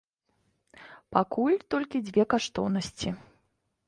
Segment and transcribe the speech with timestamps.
[1.15, 3.09] Пакуль толькі дзве каштоўнасці.